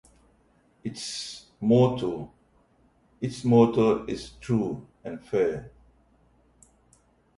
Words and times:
Its 0.83 1.45
motto 1.61 2.33
is 4.09 4.31
"True 4.41 4.87
and 5.03 5.23
Fair". 5.23 5.71